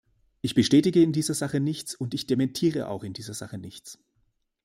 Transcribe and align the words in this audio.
Ich 0.41 0.55
bestätige 0.55 1.03
in 1.03 1.13
dieser 1.13 1.35
Sache 1.35 1.59
nichts, 1.59 1.93
und 1.93 2.15
ich 2.15 2.25
dementiere 2.25 2.87
auch 2.89 3.03
in 3.03 3.13
dieser 3.13 3.35
Sache 3.35 3.59
nichts. 3.59 3.99